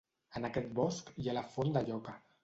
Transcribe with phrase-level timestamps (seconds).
[0.37, 2.15] En aquest bosc hi ha la Font de Lloca.